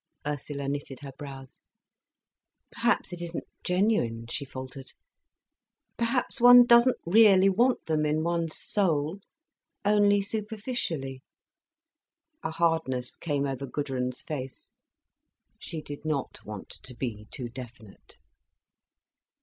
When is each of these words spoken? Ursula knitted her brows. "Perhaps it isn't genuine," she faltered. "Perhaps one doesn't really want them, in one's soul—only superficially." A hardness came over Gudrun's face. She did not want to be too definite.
Ursula 0.25 0.67
knitted 0.67 1.01
her 1.01 1.11
brows. 1.15 1.61
"Perhaps 2.71 3.13
it 3.13 3.21
isn't 3.21 3.43
genuine," 3.63 4.25
she 4.31 4.45
faltered. 4.45 4.93
"Perhaps 5.95 6.41
one 6.41 6.65
doesn't 6.65 6.97
really 7.05 7.49
want 7.49 7.85
them, 7.85 8.03
in 8.07 8.23
one's 8.23 8.57
soul—only 8.57 10.23
superficially." 10.23 11.21
A 12.41 12.49
hardness 12.49 13.15
came 13.15 13.45
over 13.45 13.67
Gudrun's 13.67 14.23
face. 14.23 14.71
She 15.59 15.83
did 15.83 16.03
not 16.03 16.43
want 16.45 16.69
to 16.81 16.95
be 16.95 17.27
too 17.29 17.47
definite. 17.47 18.17